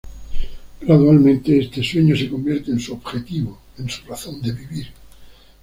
Gradualmente 0.81 1.59
este 1.59 1.83
sueño 1.83 2.15
se 2.15 2.27
convierte 2.27 2.71
en 2.71 2.79
su 2.79 2.93
objetivo, 2.93 3.59
en 3.77 3.87
su 3.87 4.03
razón 4.07 4.41
de 4.41 4.51
vivir. 4.51 4.87